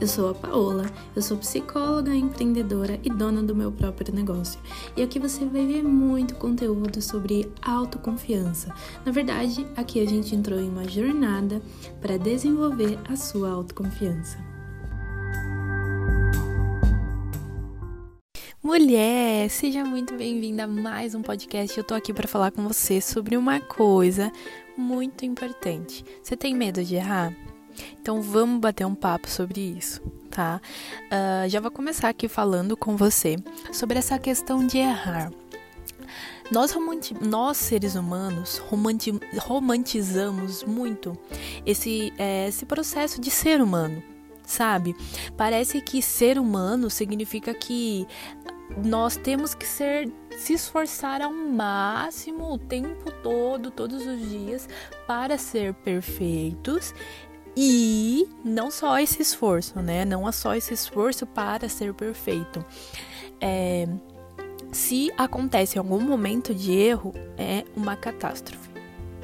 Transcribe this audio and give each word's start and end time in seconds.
Eu 0.00 0.08
sou 0.08 0.30
a 0.30 0.34
Paola, 0.34 0.86
eu 1.14 1.20
sou 1.20 1.36
psicóloga, 1.36 2.14
empreendedora 2.14 2.98
e 3.04 3.10
dona 3.10 3.42
do 3.42 3.54
meu 3.54 3.70
próprio 3.70 4.14
negócio. 4.14 4.58
E 4.96 5.02
aqui 5.02 5.18
você 5.18 5.44
vai 5.44 5.66
ver 5.66 5.82
muito 5.82 6.36
conteúdo 6.36 7.02
sobre 7.02 7.52
autoconfiança. 7.60 8.74
Na 9.04 9.12
verdade, 9.12 9.66
aqui 9.76 10.00
a 10.00 10.06
gente 10.06 10.34
entrou 10.34 10.58
em 10.58 10.70
uma 10.70 10.88
jornada 10.88 11.60
para 12.00 12.16
desenvolver 12.16 12.98
a 13.06 13.14
sua 13.14 13.50
autoconfiança. 13.50 14.38
Mulher, 18.62 19.50
seja 19.50 19.84
muito 19.84 20.14
bem-vinda 20.14 20.64
a 20.64 20.66
mais 20.66 21.14
um 21.14 21.20
podcast. 21.20 21.76
Eu 21.76 21.84
tô 21.84 21.92
aqui 21.92 22.14
para 22.14 22.26
falar 22.26 22.52
com 22.52 22.66
você 22.66 23.02
sobre 23.02 23.36
uma 23.36 23.60
coisa 23.60 24.32
muito 24.78 25.26
importante. 25.26 26.02
Você 26.22 26.34
tem 26.38 26.54
medo 26.54 26.82
de 26.82 26.94
errar? 26.94 27.49
Então 28.00 28.20
vamos 28.20 28.60
bater 28.60 28.86
um 28.86 28.94
papo 28.94 29.28
sobre 29.28 29.60
isso, 29.60 30.00
tá? 30.30 30.60
Uh, 31.06 31.48
já 31.48 31.60
vou 31.60 31.70
começar 31.70 32.08
aqui 32.08 32.28
falando 32.28 32.76
com 32.76 32.96
você 32.96 33.36
sobre 33.72 33.98
essa 33.98 34.18
questão 34.18 34.66
de 34.66 34.78
errar. 34.78 35.30
Nós, 36.50 36.74
nós 37.20 37.56
seres 37.56 37.94
humanos 37.94 38.58
romanti 38.58 39.12
romantizamos 39.38 40.64
muito 40.64 41.16
esse, 41.64 42.12
é, 42.18 42.48
esse 42.48 42.66
processo 42.66 43.20
de 43.20 43.30
ser 43.30 43.62
humano, 43.62 44.02
sabe? 44.44 44.96
Parece 45.36 45.80
que 45.80 46.02
ser 46.02 46.38
humano 46.38 46.90
significa 46.90 47.54
que 47.54 48.06
nós 48.84 49.16
temos 49.16 49.54
que 49.54 49.66
ser 49.66 50.12
se 50.36 50.54
esforçar 50.54 51.20
ao 51.20 51.32
máximo 51.32 52.54
o 52.54 52.58
tempo 52.58 53.10
todo, 53.22 53.70
todos 53.70 54.06
os 54.06 54.28
dias, 54.28 54.68
para 55.06 55.36
ser 55.36 55.74
perfeitos 55.74 56.94
e 57.56 58.28
não 58.44 58.70
só 58.70 58.98
esse 58.98 59.20
esforço, 59.20 59.80
né? 59.80 60.04
Não 60.04 60.28
é 60.28 60.32
só 60.32 60.54
esse 60.54 60.74
esforço 60.74 61.26
para 61.26 61.68
ser 61.68 61.92
perfeito. 61.94 62.64
É, 63.40 63.86
se 64.72 65.10
acontece 65.16 65.78
algum 65.78 66.00
momento 66.00 66.54
de 66.54 66.72
erro, 66.72 67.12
é 67.36 67.64
uma 67.76 67.96
catástrofe. 67.96 68.70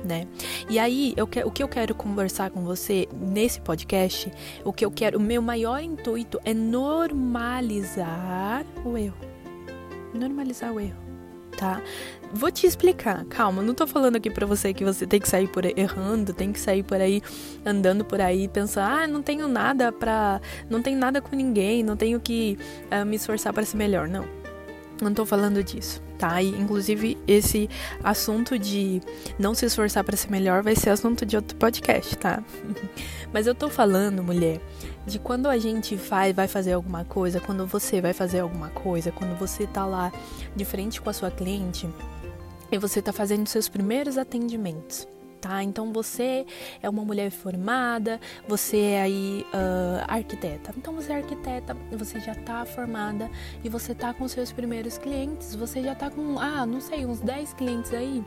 Né? 0.04 0.28
E 0.68 0.78
aí, 0.78 1.14
eu 1.16 1.26
que, 1.26 1.42
o 1.42 1.50
que 1.50 1.62
eu 1.62 1.68
quero 1.68 1.94
conversar 1.94 2.50
com 2.50 2.62
você 2.62 3.08
nesse 3.12 3.60
podcast, 3.60 4.30
o 4.64 4.72
que 4.72 4.84
eu 4.84 4.90
quero, 4.90 5.18
o 5.18 5.22
meu 5.22 5.42
maior 5.42 5.80
intuito 5.80 6.38
é 6.44 6.54
normalizar 6.54 8.64
o 8.84 8.96
erro. 8.96 9.16
Normalizar 10.14 10.72
o 10.72 10.78
erro 10.78 11.05
tá? 11.56 11.80
Vou 12.32 12.50
te 12.50 12.66
explicar, 12.66 13.24
calma, 13.26 13.62
não 13.62 13.72
tô 13.72 13.86
falando 13.86 14.16
aqui 14.16 14.28
pra 14.28 14.46
você 14.46 14.74
que 14.74 14.84
você 14.84 15.06
tem 15.06 15.20
que 15.20 15.28
sair 15.28 15.48
por 15.48 15.64
aí 15.64 15.72
errando, 15.76 16.32
tem 16.32 16.52
que 16.52 16.58
sair 16.58 16.82
por 16.82 17.00
aí 17.00 17.22
andando 17.64 18.04
por 18.04 18.20
aí 18.20 18.48
pensar, 18.48 19.02
ah, 19.02 19.06
não 19.06 19.22
tenho 19.22 19.46
nada 19.46 19.92
pra. 19.92 20.40
não 20.68 20.82
tenho 20.82 20.98
nada 20.98 21.20
com 21.20 21.36
ninguém, 21.36 21.82
não 21.82 21.96
tenho 21.96 22.20
que 22.20 22.58
uh, 22.90 23.06
me 23.06 23.16
esforçar 23.16 23.52
para 23.52 23.64
ser 23.64 23.76
melhor, 23.76 24.08
não. 24.08 24.24
Não 25.00 25.14
tô 25.14 25.24
falando 25.24 25.62
disso, 25.62 26.02
tá? 26.16 26.42
E, 26.42 26.48
inclusive, 26.48 27.16
esse 27.26 27.68
assunto 28.02 28.58
de 28.58 29.00
não 29.38 29.54
se 29.54 29.66
esforçar 29.66 30.04
para 30.04 30.16
ser 30.16 30.30
melhor 30.30 30.62
vai 30.62 30.74
ser 30.74 30.90
assunto 30.90 31.24
de 31.24 31.36
outro 31.36 31.56
podcast, 31.56 32.16
tá? 32.16 32.42
Mas 33.32 33.46
eu 33.46 33.54
tô 33.54 33.68
falando, 33.68 34.22
mulher, 34.22 34.60
de 35.06 35.18
quando 35.18 35.48
a 35.48 35.58
gente 35.58 35.94
vai, 35.96 36.32
vai 36.32 36.48
fazer 36.48 36.72
alguma 36.72 37.04
coisa, 37.04 37.40
quando 37.40 37.66
você 37.66 38.00
vai 38.00 38.12
fazer 38.12 38.40
alguma 38.40 38.70
coisa, 38.70 39.12
quando 39.12 39.38
você 39.38 39.66
tá 39.66 39.84
lá 39.84 40.12
de 40.54 40.64
frente 40.64 41.00
com 41.00 41.10
a 41.10 41.12
sua 41.12 41.30
cliente 41.30 41.88
e 42.70 42.78
você 42.78 43.00
tá 43.00 43.12
fazendo 43.12 43.46
seus 43.46 43.68
primeiros 43.68 44.18
atendimentos 44.18 45.06
tá? 45.46 45.62
Então 45.62 45.92
você 45.92 46.44
é 46.82 46.90
uma 46.90 47.04
mulher 47.04 47.30
formada, 47.30 48.20
você 48.48 48.78
é 48.78 49.02
aí 49.02 49.46
uh, 49.54 50.04
arquiteta. 50.08 50.74
Então 50.76 50.92
você 50.94 51.12
é 51.12 51.16
arquiteta, 51.16 51.76
você 51.92 52.18
já 52.20 52.34
tá 52.34 52.64
formada 52.64 53.30
e 53.62 53.68
você 53.68 53.94
tá 53.94 54.12
com 54.12 54.26
seus 54.26 54.52
primeiros 54.52 54.98
clientes, 54.98 55.54
você 55.54 55.82
já 55.82 55.94
tá 55.94 56.10
com, 56.10 56.38
ah, 56.38 56.66
não 56.66 56.80
sei, 56.80 57.06
uns 57.06 57.20
10 57.20 57.54
clientes 57.54 57.94
aí, 57.94 58.24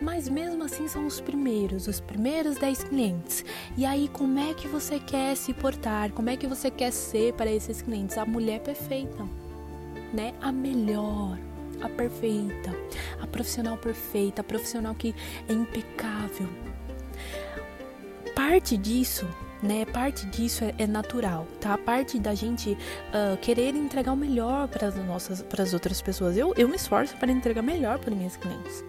mas 0.00 0.28
mesmo 0.28 0.64
assim 0.64 0.88
são 0.88 1.06
os 1.06 1.20
primeiros, 1.20 1.86
os 1.86 2.00
primeiros 2.00 2.56
10 2.56 2.84
clientes. 2.84 3.44
E 3.76 3.86
aí 3.86 4.08
como 4.08 4.38
é 4.38 4.52
que 4.54 4.66
você 4.66 4.98
quer 4.98 5.36
se 5.36 5.52
portar? 5.54 6.10
Como 6.12 6.28
é 6.28 6.36
que 6.36 6.46
você 6.46 6.70
quer 6.70 6.90
ser 6.90 7.32
para 7.34 7.50
esses 7.50 7.80
clientes? 7.80 8.18
A 8.18 8.26
mulher 8.26 8.60
perfeita, 8.60 9.24
né? 10.12 10.34
A 10.40 10.50
melhor 10.50 11.38
a 11.80 11.88
perfeita, 11.88 12.74
a 13.20 13.26
profissional 13.26 13.76
perfeita, 13.76 14.40
a 14.40 14.44
profissional 14.44 14.94
que 14.94 15.14
é 15.48 15.52
impecável. 15.52 16.48
Parte 18.34 18.76
disso 18.76 19.26
né? 19.62 19.84
Parte 19.86 20.26
disso 20.26 20.64
é, 20.64 20.74
é, 20.78 20.86
natural, 20.86 21.46
tá? 21.60 21.76
Parte 21.78 22.18
da 22.18 22.34
gente 22.34 22.72
uh, 22.72 23.36
querer 23.38 23.74
entregar 23.74 24.12
o 24.12 24.16
melhor 24.16 24.68
para 24.68 24.88
as 24.88 24.96
nossas, 24.96 25.42
para 25.42 25.62
as 25.62 25.72
outras 25.72 26.00
pessoas. 26.00 26.36
Eu, 26.36 26.54
eu 26.56 26.68
me 26.68 26.76
esforço 26.76 27.16
para 27.16 27.30
entregar 27.32 27.62
melhor 27.62 27.98
para 27.98 28.14
minhas 28.14 28.36
clientes. 28.36 28.84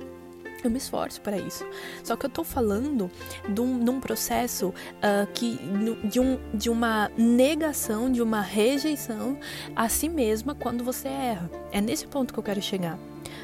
Eu 0.63 0.69
me 0.69 0.77
esforço 0.77 1.21
para 1.21 1.37
isso. 1.37 1.65
Só 2.03 2.15
que 2.15 2.25
eu 2.25 2.29
tô 2.29 2.43
falando 2.43 3.11
de 3.47 3.61
um, 3.61 3.83
de 3.83 3.89
um 3.89 3.99
processo 3.99 4.67
uh, 4.69 5.27
que, 5.33 5.59
de, 6.05 6.19
um, 6.19 6.39
de 6.53 6.69
uma 6.69 7.11
negação, 7.17 8.11
de 8.11 8.21
uma 8.21 8.41
rejeição 8.41 9.37
a 9.75 9.87
si 9.89 10.09
mesma 10.09 10.55
quando 10.55 10.83
você 10.83 11.07
erra. 11.07 11.49
É 11.71 11.79
nesse 11.79 12.07
ponto 12.07 12.33
que 12.33 12.39
eu 12.39 12.43
quero 12.43 12.61
chegar 12.61 12.97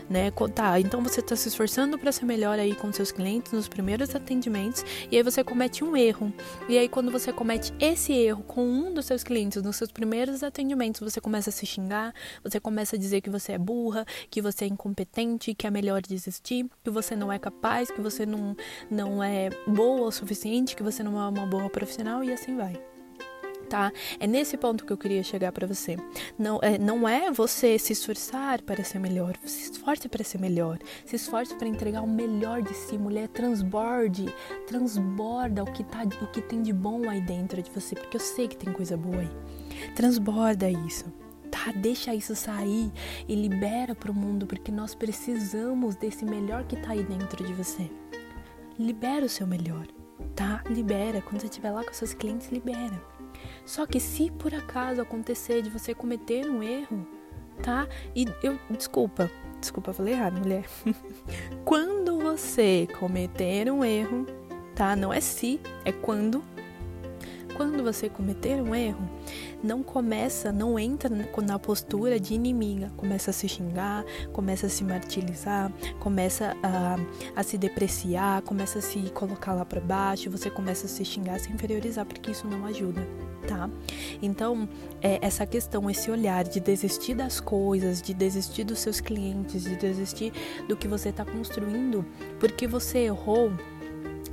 né? 0.09 0.31
Tá, 0.53 0.79
então 0.79 1.01
você 1.01 1.19
está 1.19 1.35
se 1.35 1.47
esforçando 1.47 1.97
para 1.97 2.11
ser 2.11 2.25
melhor 2.25 2.59
aí 2.59 2.75
com 2.75 2.91
seus 2.91 3.11
clientes 3.11 3.51
nos 3.51 3.67
primeiros 3.67 4.13
atendimentos 4.15 4.83
e 5.11 5.17
aí 5.17 5.23
você 5.23 5.43
comete 5.43 5.83
um 5.83 5.95
erro. 5.95 6.33
E 6.67 6.77
aí 6.77 6.87
quando 6.87 7.11
você 7.11 7.31
comete 7.31 7.73
esse 7.79 8.13
erro 8.13 8.43
com 8.43 8.65
um 8.65 8.93
dos 8.93 9.05
seus 9.05 9.23
clientes 9.23 9.61
nos 9.61 9.75
seus 9.75 9.91
primeiros 9.91 10.43
atendimentos, 10.43 11.01
você 11.01 11.21
começa 11.21 11.49
a 11.49 11.53
se 11.53 11.65
xingar, 11.65 12.13
você 12.43 12.59
começa 12.59 12.95
a 12.95 12.99
dizer 12.99 13.21
que 13.21 13.29
você 13.29 13.53
é 13.53 13.57
burra, 13.57 14.05
que 14.29 14.41
você 14.41 14.65
é 14.65 14.67
incompetente, 14.67 15.53
que 15.53 15.67
é 15.67 15.71
melhor 15.71 16.01
desistir, 16.01 16.65
que 16.83 16.89
você 16.89 17.15
não 17.15 17.31
é 17.31 17.39
capaz, 17.39 17.89
que 17.89 18.01
você 18.01 18.25
não, 18.25 18.55
não 18.89 19.23
é 19.23 19.49
boa 19.67 20.07
o 20.07 20.11
suficiente, 20.11 20.75
que 20.75 20.83
você 20.83 21.03
não 21.03 21.19
é 21.21 21.27
uma 21.27 21.45
boa 21.45 21.69
profissional 21.69 22.23
e 22.23 22.31
assim 22.31 22.55
vai 22.55 22.92
tá? 23.73 23.91
É 24.19 24.27
nesse 24.27 24.55
ponto 24.55 24.85
que 24.85 24.93
eu 24.93 24.97
queria 24.97 25.23
chegar 25.23 25.51
para 25.51 25.65
você. 25.65 25.97
Não 26.37 26.59
é, 26.61 26.77
não 26.77 27.09
é 27.09 27.31
você 27.31 27.79
se 27.79 27.91
esforçar 27.91 28.61
para 28.61 28.83
ser 28.83 28.99
melhor, 28.99 29.35
se 29.43 29.71
esforce 29.71 30.07
para 30.07 30.23
ser 30.23 30.39
melhor, 30.39 30.77
se 31.03 31.15
esforce 31.15 31.55
para 31.55 31.67
entregar 31.67 32.03
o 32.03 32.07
melhor 32.07 32.61
de 32.61 32.71
si, 32.75 32.99
mulher, 32.99 33.27
transborde, 33.29 34.31
transborda 34.67 35.63
o 35.63 35.65
que 35.65 35.83
tá, 35.83 36.03
o 36.03 36.27
que 36.27 36.39
tem 36.39 36.61
de 36.61 36.71
bom 36.71 37.09
aí 37.09 37.19
dentro 37.19 37.63
de 37.63 37.71
você, 37.71 37.95
porque 37.95 38.15
eu 38.15 38.21
sei 38.21 38.47
que 38.47 38.55
tem 38.55 38.71
coisa 38.71 38.95
boa 38.95 39.21
aí. 39.21 39.31
Transborda 39.95 40.69
isso. 40.69 41.05
Tá, 41.49 41.71
deixa 41.75 42.13
isso 42.13 42.35
sair 42.35 42.91
e 43.27 43.33
libera 43.33 43.95
para 43.95 44.11
o 44.11 44.13
mundo, 44.13 44.45
porque 44.45 44.71
nós 44.71 44.93
precisamos 44.93 45.95
desse 45.95 46.25
melhor 46.25 46.63
que 46.65 46.75
tá 46.75 46.91
aí 46.91 47.01
dentro 47.03 47.43
de 47.43 47.53
você. 47.53 47.89
Libera 48.77 49.25
o 49.25 49.29
seu 49.29 49.47
melhor, 49.47 49.87
tá? 50.35 50.63
Libera. 50.69 51.23
Quando 51.23 51.41
você 51.41 51.47
estiver 51.47 51.71
lá 51.71 51.83
com 51.83 51.93
seus 51.93 52.13
clientes, 52.13 52.49
libera. 52.51 53.12
Só 53.65 53.85
que 53.85 53.99
se 53.99 54.31
por 54.31 54.53
acaso 54.53 55.01
acontecer 55.01 55.61
de 55.61 55.69
você 55.69 55.93
cometer 55.93 56.49
um 56.49 56.61
erro, 56.61 57.07
tá? 57.61 57.87
E 58.15 58.25
eu, 58.41 58.59
desculpa, 58.69 59.29
desculpa, 59.59 59.93
falei 59.93 60.13
errado, 60.13 60.39
mulher. 60.39 60.65
quando 61.63 62.19
você 62.19 62.87
cometer 62.99 63.71
um 63.71 63.83
erro, 63.83 64.25
tá? 64.75 64.95
Não 64.95 65.13
é 65.13 65.19
se, 65.21 65.59
é 65.85 65.91
quando. 65.91 66.43
Quando 67.55 67.83
você 67.83 68.09
cometer 68.09 68.61
um 68.61 68.73
erro, 68.73 69.09
não 69.63 69.83
começa, 69.83 70.51
não 70.51 70.77
entra 70.77 71.09
na 71.09 71.59
postura 71.59 72.19
de 72.19 72.33
inimiga, 72.33 72.91
começa 72.97 73.31
a 73.31 73.33
se 73.33 73.47
xingar, 73.47 74.03
começa 74.31 74.67
a 74.67 74.69
se 74.69 74.83
martirizar, 74.83 75.71
começa 75.99 76.55
a, 76.63 76.97
a 77.35 77.43
se 77.43 77.57
depreciar, 77.57 78.41
começa 78.41 78.79
a 78.79 78.81
se 78.81 78.99
colocar 79.11 79.53
lá 79.53 79.65
para 79.65 79.79
baixo, 79.79 80.29
você 80.29 80.49
começa 80.49 80.85
a 80.85 80.89
se 80.89 81.05
xingar, 81.05 81.35
a 81.35 81.39
se 81.39 81.51
inferiorizar, 81.51 82.05
porque 82.05 82.31
isso 82.31 82.47
não 82.47 82.65
ajuda 82.65 83.01
tá? 83.43 83.69
Então, 84.21 84.67
é, 85.01 85.19
essa 85.21 85.45
questão, 85.45 85.89
esse 85.89 86.09
olhar 86.09 86.43
de 86.43 86.59
desistir 86.59 87.13
das 87.13 87.39
coisas, 87.39 88.01
de 88.01 88.13
desistir 88.13 88.63
dos 88.63 88.79
seus 88.79 88.99
clientes, 88.99 89.63
de 89.63 89.75
desistir 89.75 90.31
do 90.67 90.75
que 90.75 90.87
você 90.87 91.09
está 91.09 91.25
construindo, 91.25 92.05
porque 92.39 92.67
você 92.67 92.99
errou, 92.99 93.51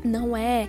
não 0.05 0.37
é 0.37 0.69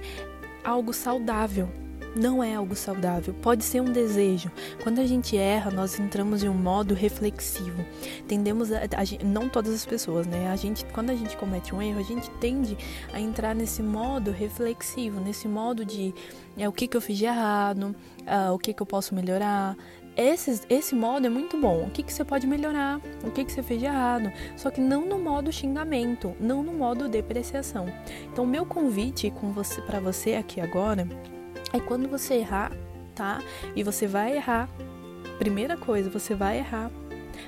algo 0.64 0.94
saudável, 0.94 1.70
não 2.16 2.44
é 2.44 2.56
algo 2.56 2.76
saudável, 2.76 3.34
pode 3.34 3.64
ser 3.64 3.82
um 3.82 3.92
desejo. 3.92 4.52
Quando 4.84 5.00
a 5.00 5.06
gente 5.06 5.38
erra, 5.38 5.72
nós 5.72 6.00
entramos 6.00 6.44
em 6.44 6.50
um 6.50 6.54
modo 6.54 6.94
reflexivo. 6.94 7.86
Tendemos 8.28 8.72
a, 8.72 8.80
a, 8.80 9.26
não 9.26 9.48
todas 9.48 9.74
as 9.74 9.86
pessoas, 9.86 10.28
né? 10.28 10.50
A 10.52 10.56
gente, 10.56 10.86
quando 10.86 11.10
a 11.10 11.16
gente 11.16 11.38
comete 11.38 11.74
um 11.74 11.82
erro, 11.82 12.00
a 12.00 12.04
gente 12.04 12.30
tende 12.32 12.78
a 13.14 13.20
entrar 13.20 13.56
nesse 13.56 13.82
modo 13.82 14.32
reflexivo, 14.32 15.20
nesse 15.20 15.48
modo 15.48 15.86
de 15.86 16.14
é, 16.58 16.68
o 16.68 16.72
que, 16.72 16.88
que 16.88 16.98
eu 16.98 17.02
fiz 17.02 17.18
de 17.18 17.26
errado, 17.26 17.96
uh, 18.22 18.54
o 18.54 18.60
que, 18.60 18.74
que 18.74 18.82
eu 18.82 18.86
posso 18.86 19.16
melhorar. 19.16 19.78
Esse, 20.18 20.62
esse 20.70 20.94
modo 20.94 21.26
é 21.26 21.30
muito 21.30 21.58
bom. 21.58 21.86
O 21.86 21.90
que, 21.90 22.04
que 22.04 22.12
você 22.12 22.26
pode 22.26 22.46
melhorar? 22.46 23.00
O 23.24 23.32
que, 23.32 23.46
que 23.46 23.52
você 23.52 23.64
fez 23.64 23.80
de 23.80 23.86
errado? 23.86 24.30
Só 24.58 24.70
que 24.70 24.82
não 24.82 25.06
no 25.06 25.18
modo 25.18 25.52
xingamento, 25.54 26.36
não 26.38 26.62
no 26.62 26.74
modo 26.74 27.08
depreciação. 27.08 27.86
Então, 28.32 28.46
meu 28.46 28.66
convite 28.66 29.32
para 29.88 30.02
você 30.02 30.36
aqui 30.36 30.60
agora 30.60 31.08
é 31.74 31.80
quando 31.80 32.08
você 32.10 32.36
errar, 32.36 32.72
tá? 33.16 33.42
E 33.76 33.84
você 33.84 34.08
vai 34.08 34.36
errar. 34.36 34.70
Primeira 35.40 35.78
coisa, 35.78 36.10
você 36.10 36.36
vai 36.36 36.58
errar. 36.58 36.92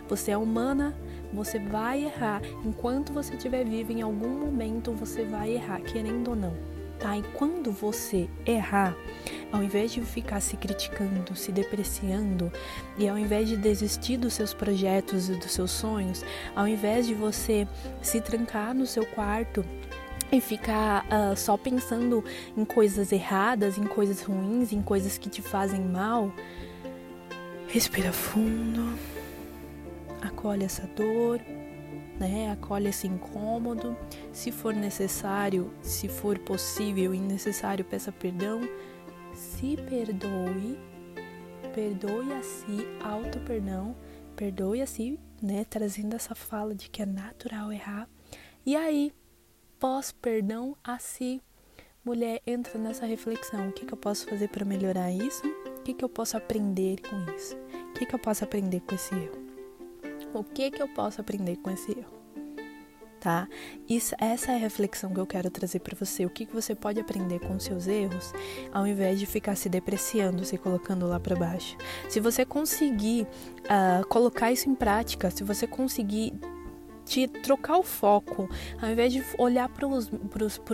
Você 0.07 0.31
é 0.31 0.37
humana, 0.37 0.95
você 1.33 1.59
vai 1.59 2.05
errar. 2.05 2.41
Enquanto 2.65 3.13
você 3.13 3.35
estiver 3.35 3.65
vivo, 3.65 3.91
em 3.91 4.01
algum 4.01 4.29
momento 4.29 4.91
você 4.91 5.23
vai 5.23 5.51
errar, 5.51 5.81
querendo 5.81 6.29
ou 6.29 6.35
não. 6.35 6.53
Tá? 6.99 7.17
E 7.17 7.23
quando 7.33 7.71
você 7.71 8.29
errar, 8.45 8.95
ao 9.51 9.61
invés 9.61 9.91
de 9.91 9.99
ficar 10.01 10.39
se 10.39 10.55
criticando, 10.55 11.35
se 11.35 11.51
depreciando, 11.51 12.51
e 12.97 13.09
ao 13.09 13.17
invés 13.17 13.49
de 13.49 13.57
desistir 13.57 14.15
dos 14.15 14.33
seus 14.33 14.53
projetos 14.53 15.27
e 15.27 15.33
dos 15.35 15.51
seus 15.51 15.71
sonhos, 15.71 16.23
ao 16.55 16.65
invés 16.65 17.05
de 17.05 17.13
você 17.13 17.67
se 18.01 18.21
trancar 18.21 18.73
no 18.73 18.85
seu 18.85 19.05
quarto 19.05 19.65
e 20.31 20.41
ficar 20.41 21.05
uh, 21.05 21.35
só 21.35 21.57
pensando 21.57 22.23
em 22.55 22.65
coisas 22.65 23.11
erradas, 23.11 23.77
em 23.77 23.83
coisas 23.83 24.21
ruins, 24.21 24.71
em 24.71 24.81
coisas 24.81 25.17
que 25.17 25.29
te 25.29 25.41
fazem 25.41 25.81
mal, 25.81 26.31
respira 27.67 28.11
fundo, 28.11 28.97
acolhe 30.21 30.63
essa 30.63 30.87
dor 30.87 31.39
né? 32.19 32.51
Acolhe 32.51 32.87
esse 32.87 33.07
incômodo. 33.07 33.97
Se 34.31 34.51
for 34.51 34.73
necessário, 34.73 35.73
se 35.81 36.07
for 36.07 36.37
possível 36.39 37.13
e 37.13 37.19
necessário, 37.19 37.85
peça 37.85 38.11
perdão. 38.11 38.61
Se 39.33 39.75
perdoe, 39.77 40.79
perdoe 41.73 42.33
a 42.33 42.43
si, 42.43 42.87
auto 43.01 43.39
perdão, 43.39 43.95
perdoe 44.35 44.81
a 44.81 44.85
si, 44.85 45.19
né? 45.41 45.65
Trazendo 45.69 46.15
essa 46.15 46.35
fala 46.35 46.75
de 46.75 46.89
que 46.89 47.01
é 47.01 47.05
natural 47.05 47.71
errar. 47.71 48.07
E 48.65 48.75
aí, 48.75 49.11
pós 49.83 50.13
perdão 50.13 50.77
a 50.81 50.97
si, 50.97 51.41
mulher 52.05 52.41
entra 52.47 52.79
nessa 52.79 53.05
reflexão: 53.05 53.67
o 53.67 53.71
que, 53.73 53.85
que 53.85 53.93
eu 53.93 53.97
posso 53.97 54.25
fazer 54.25 54.47
para 54.47 54.63
melhorar 54.63 55.11
isso? 55.11 55.45
O 55.45 55.81
que, 55.81 55.93
que 55.93 56.05
eu 56.05 56.07
posso 56.07 56.37
aprender 56.37 57.01
com 57.01 57.35
isso? 57.35 57.57
O 57.89 57.93
que, 57.93 58.05
que 58.05 58.15
eu 58.15 58.19
posso 58.19 58.45
aprender 58.45 58.79
com 58.79 58.95
esse 58.95 59.13
erro? 59.13 59.43
o 60.33 60.41
que 60.41 60.71
que 60.71 60.81
eu 60.81 60.87
posso 60.87 61.19
aprender 61.19 61.57
com 61.57 61.69
esse 61.69 61.91
erro? 61.91 62.13
Tá? 63.19 63.47
Isso, 63.87 64.15
essa 64.19 64.53
é 64.53 64.55
a 64.55 64.57
reflexão 64.57 65.13
que 65.13 65.19
eu 65.19 65.27
quero 65.27 65.51
trazer 65.51 65.79
para 65.79 65.97
você. 65.99 66.25
O 66.25 66.29
que, 66.29 66.45
que 66.45 66.53
você 66.53 66.73
pode 66.73 66.99
aprender 66.99 67.39
com 67.39 67.59
seus 67.59 67.85
erros, 67.85 68.33
ao 68.71 68.87
invés 68.87 69.19
de 69.19 69.25
ficar 69.25 69.55
se 69.55 69.67
depreciando, 69.67 70.45
se 70.45 70.57
colocando 70.57 71.05
lá 71.05 71.19
para 71.19 71.35
baixo. 71.35 71.77
Se 72.09 72.21
você 72.21 72.45
conseguir 72.45 73.27
uh, 73.65 74.07
colocar 74.07 74.49
isso 74.49 74.69
em 74.69 74.75
prática, 74.75 75.29
se 75.29 75.43
você 75.43 75.67
conseguir 75.67 76.33
te 77.05 77.27
trocar 77.27 77.77
o 77.77 77.83
foco, 77.83 78.49
ao 78.81 78.89
invés 78.89 79.13
de 79.13 79.23
olhar 79.37 79.69
para 79.69 79.87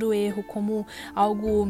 o 0.05 0.13
erro 0.13 0.43
como 0.43 0.85
algo 1.15 1.67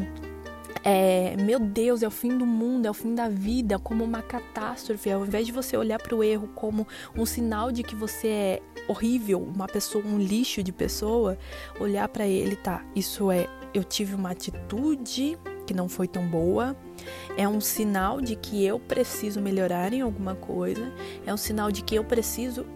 é, 0.82 1.36
meu 1.36 1.58
Deus, 1.58 2.02
é 2.02 2.08
o 2.08 2.10
fim 2.10 2.36
do 2.36 2.46
mundo, 2.46 2.86
é 2.86 2.90
o 2.90 2.94
fim 2.94 3.14
da 3.14 3.28
vida, 3.28 3.78
como 3.78 4.02
uma 4.02 4.22
catástrofe, 4.22 5.10
ao 5.10 5.24
invés 5.24 5.46
de 5.46 5.52
você 5.52 5.76
olhar 5.76 5.98
para 5.98 6.14
o 6.14 6.24
erro 6.24 6.48
como 6.54 6.86
um 7.14 7.26
sinal 7.26 7.70
de 7.70 7.82
que 7.82 7.94
você 7.94 8.28
é 8.28 8.62
horrível, 8.88 9.42
uma 9.42 9.66
pessoa, 9.66 10.04
um 10.04 10.18
lixo 10.18 10.62
de 10.62 10.72
pessoa, 10.72 11.38
olhar 11.78 12.08
para 12.08 12.26
ele, 12.26 12.56
tá? 12.56 12.84
Isso 12.94 13.30
é, 13.30 13.46
eu 13.74 13.84
tive 13.84 14.14
uma 14.14 14.30
atitude 14.30 15.38
que 15.66 15.74
não 15.74 15.88
foi 15.88 16.08
tão 16.08 16.26
boa, 16.26 16.74
é 17.36 17.46
um 17.46 17.60
sinal 17.60 18.20
de 18.20 18.34
que 18.34 18.64
eu 18.64 18.80
preciso 18.80 19.40
melhorar 19.40 19.92
em 19.92 20.00
alguma 20.00 20.34
coisa, 20.34 20.92
é 21.26 21.32
um 21.32 21.36
sinal 21.36 21.70
de 21.70 21.82
que 21.82 21.94
eu 21.94 22.04
preciso 22.04 22.66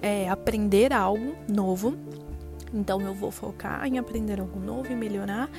é, 0.00 0.28
aprender 0.28 0.92
algo 0.92 1.34
novo. 1.48 1.96
Então 2.72 3.00
eu 3.00 3.14
vou 3.14 3.30
focar 3.30 3.84
em 3.86 3.98
aprender 3.98 4.40
algo 4.40 4.60
novo 4.60 4.90
e 4.92 4.94
melhorar 4.94 5.50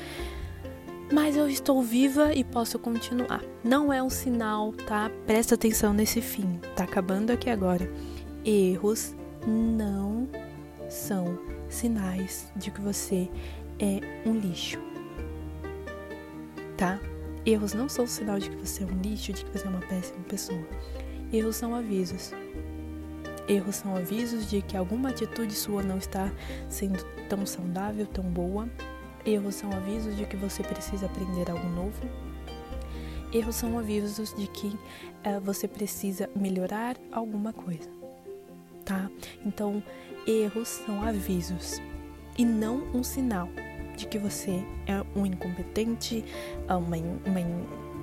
mas 1.12 1.36
eu 1.36 1.50
estou 1.50 1.84
viva 1.84 2.34
e 2.34 2.44
posso 2.44 2.80
continuar. 2.80 3.44
Não 3.64 3.92
é 3.92 4.02
um 4.02 4.10
sinal, 4.10 4.72
tá? 4.72 5.12
Presta 5.28 5.56
atenção 5.56 5.94
nesse 5.94 6.22
fim. 6.22 6.60
Tá 6.76 6.86
acabando 6.86 7.32
aqui 7.32 7.50
agora. 7.50 7.92
Erros 8.46 9.14
não 9.46 10.28
são 10.90 11.38
sinais 11.70 12.52
de 12.56 12.72
que 12.72 12.82
você 12.82 13.30
é 13.78 14.00
um 14.26 14.34
lixo. 14.34 14.80
Tá? 16.78 17.00
Erros 17.46 17.74
não 17.74 17.90
são 17.90 18.08
sinal 18.08 18.40
de 18.40 18.50
que 18.50 18.56
você 18.56 18.84
é 18.84 18.88
um 18.88 19.02
lixo, 19.02 19.34
de 19.34 19.44
que 19.44 19.58
você 19.58 19.68
é 19.68 19.70
uma 19.70 19.82
péssima 19.82 20.24
pessoa. 20.28 20.66
Erros 21.34 21.58
são 21.58 21.76
avisos. 21.76 22.32
Erros 23.48 23.76
são 23.76 23.96
avisos 23.96 24.50
de 24.50 24.62
que 24.62 24.78
alguma 24.78 25.10
atitude 25.10 25.54
sua 25.54 25.84
não 25.84 25.98
está 25.98 26.32
sendo 26.70 27.04
tão 27.28 27.46
saudável, 27.46 28.06
tão 28.06 28.24
boa, 28.24 28.70
Erros 29.26 29.56
são 29.56 29.72
avisos 29.72 30.18
de 30.18 30.26
que 30.26 30.36
você 30.36 30.64
precisa 30.64 31.06
aprender 31.06 31.50
algo 31.50 31.68
novo. 31.70 32.02
Erros 33.32 33.56
são 33.56 33.78
avisos 33.78 34.34
de 34.34 34.48
que 34.48 34.68
uh, 34.68 35.40
você 35.44 35.68
precisa 35.68 36.30
melhorar 36.36 36.98
alguma 37.12 37.54
coisa, 37.54 37.90
tá? 38.84 39.10
Então, 39.46 39.82
erros 40.28 40.68
são 40.68 41.02
avisos 41.04 41.80
e 42.38 42.44
não 42.44 42.84
um 42.94 43.04
sinal 43.04 43.48
de 43.96 44.06
que 44.08 44.18
você 44.18 44.64
é 44.88 45.02
um 45.18 45.26
incompetente, 45.26 46.26
uma, 46.68 46.98
uma 46.98 47.40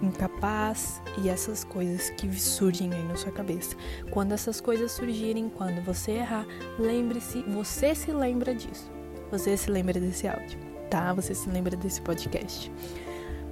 incapaz 0.02 1.02
e 1.22 1.28
essas 1.28 1.64
coisas 1.64 2.10
que 2.10 2.32
surgem 2.38 2.92
aí 2.92 3.02
na 3.04 3.16
sua 3.16 3.32
cabeça. 3.32 3.76
Quando 4.10 4.32
essas 4.32 4.60
coisas 4.60 4.92
surgirem, 4.92 5.48
quando 5.48 5.82
você 5.82 6.12
errar, 6.12 6.46
lembre-se, 6.78 7.42
você 7.42 7.94
se 7.94 8.10
lembra 8.12 8.54
disso. 8.54 8.90
Você 9.30 9.56
se 9.56 9.70
lembra 9.70 10.00
desse 10.00 10.26
áudio 10.26 10.68
tá? 10.88 11.12
Você 11.12 11.34
se 11.34 11.48
lembra 11.48 11.76
desse 11.76 12.00
podcast. 12.00 12.72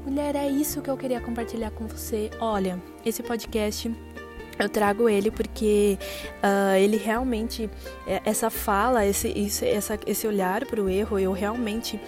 Mulher, 0.04 0.36
é 0.36 0.48
isso 0.48 0.80
que 0.80 0.90
eu 0.90 0.96
queria 0.96 1.20
compartilhar 1.20 1.70
com 1.70 1.86
você. 1.86 2.30
Olha, 2.40 2.80
esse 3.04 3.22
podcast 3.22 3.92
eu 4.58 4.68
trago 4.70 5.08
ele 5.08 5.30
porque 5.30 5.98
uh, 6.42 6.76
ele 6.76 6.96
realmente 6.96 7.68
é, 8.06 8.22
essa 8.24 8.48
fala 8.48 9.04
esse 9.04 9.28
esse, 9.28 9.66
essa, 9.66 9.98
esse 10.06 10.26
olhar 10.26 10.64
para 10.64 10.80
o 10.80 10.88
erro 10.88 11.18
eu 11.18 11.30
realmente 11.32 12.00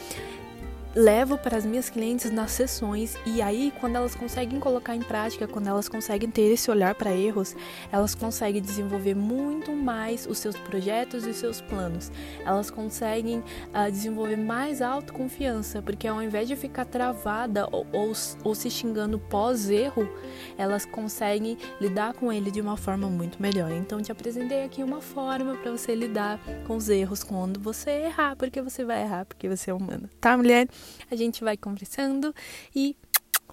levo 0.95 1.39
para 1.39 1.57
as 1.57 1.65
minhas 1.65 1.91
clientes 1.91 2.31
nas 2.31 2.51
sessões 2.51 3.17
e 3.27 3.43
aí 3.43 3.73
quando 3.81 3.97
elas 3.97 4.15
conseguem 4.15 4.59
colocar 4.59 4.95
em 4.95 5.03
prática, 5.03 5.47
quando 5.47 5.69
elas 5.69 5.89
conseguem 5.89 6.31
ter 6.31 6.53
esse 6.53 6.71
olhar 6.71 6.95
para 6.95 7.15
erros, 7.15 7.55
elas 7.93 8.15
conseguem 8.15 8.61
desenvolver 8.61 9.15
muito 9.15 9.73
mais 9.73 10.27
os 10.27 10.39
seus 10.39 10.57
projetos 10.57 11.27
e 11.27 11.31
os 11.31 11.37
seus 11.37 11.61
planos. 11.61 12.11
Elas 12.45 12.71
conseguem 12.71 13.39
uh, 13.39 13.91
desenvolver 13.91 14.37
mais 14.37 14.83
autoconfiança, 14.83 15.83
porque 15.83 16.07
ao 16.09 16.23
invés 16.23 16.49
de 16.49 16.57
ficar 16.57 16.85
travada 16.85 17.69
ou, 17.71 17.87
ou, 17.93 18.13
ou 18.45 18.55
se 18.55 18.71
xingando 18.71 19.19
pós-erro, 19.19 20.09
elas 20.57 20.85
conseguem 20.85 21.57
lidar 21.81 22.15
com 22.15 22.33
ele 22.33 22.51
de 22.51 22.61
uma 22.61 22.77
forma 22.77 23.09
muito 23.09 23.41
melhor. 23.41 23.71
Então 23.71 24.01
te 24.01 24.11
apresentei 24.11 24.65
aqui 24.65 24.83
uma 24.83 25.01
forma 25.01 25.55
para 25.57 25.71
você 25.71 25.95
lidar 25.95 26.41
com 26.67 26.77
os 26.77 26.89
erros 26.89 27.23
quando 27.23 27.61
você 27.61 27.91
errar, 27.91 28.37
porque 28.37 28.61
você 28.63 28.85
vai 28.85 29.03
errar, 29.03 29.25
porque 29.27 29.49
você 29.49 29.71
é 29.71 29.75
humana. 29.75 30.09
Tá, 30.21 30.37
mulher? 30.37 30.69
A 31.11 31.17
gente 31.17 31.43
vai 31.43 31.57
conversando 31.57 32.35
e 32.75 32.97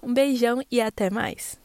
um 0.02 0.12
beijão 0.12 0.62
e 0.70 0.80
até 0.80 1.10
mais. 1.10 1.58